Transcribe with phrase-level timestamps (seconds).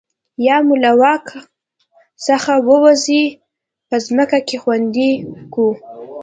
[0.47, 1.25] یا مو له واک
[2.25, 3.23] څخه ووځي
[3.89, 5.11] په ځمکه کې خوندي
[5.53, 5.71] کوو.